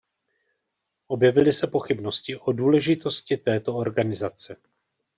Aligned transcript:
Objevily 1.07 1.51
se 1.51 1.67
pochybnosti 1.67 2.35
o 2.37 2.51
důležitosti 2.51 3.37
této 3.37 3.75
organizace. 3.77 4.55